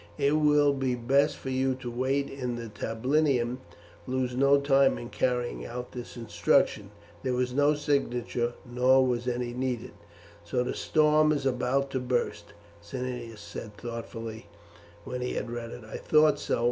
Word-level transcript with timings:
It 0.17 0.31
will 0.37 0.73
be 0.73 0.95
best 0.95 1.37
for 1.37 1.51
you 1.51 1.75
to 1.75 1.91
wait 1.91 2.27
in 2.27 2.55
the 2.55 2.69
tablinum; 2.69 3.59
lose 4.07 4.35
no 4.35 4.59
time 4.59 4.97
in 4.97 5.11
carrying 5.11 5.63
out 5.63 5.91
this 5.91 6.17
instruction." 6.17 6.89
There 7.21 7.35
was 7.35 7.53
no 7.53 7.75
signature, 7.75 8.53
nor 8.65 9.05
was 9.05 9.27
any 9.27 9.53
needed. 9.53 9.91
"So 10.43 10.63
the 10.63 10.73
storm 10.73 11.31
is 11.31 11.45
about 11.45 11.91
to 11.91 11.99
burst," 11.99 12.45
Cneius 12.81 13.41
said 13.41 13.77
thoughtfully 13.77 14.47
when 15.03 15.21
he 15.21 15.33
had 15.35 15.51
read 15.51 15.69
it. 15.69 15.83
"I 15.83 15.97
thought 15.97 16.39
so. 16.39 16.59